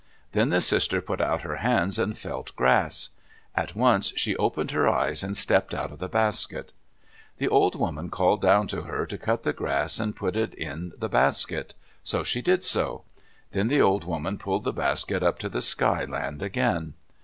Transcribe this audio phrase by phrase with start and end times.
[0.31, 3.09] Then the sister put out her hands and felt grass.
[3.53, 6.73] At once she opened her eyes and stepped out of the basket.
[7.37, 10.93] The old woman called down to her to cut the grass and put it in
[10.97, 11.75] the basket.
[12.03, 13.03] So she did so.
[13.51, 16.95] Then the old woman pulled the basket up to the Sky Land again.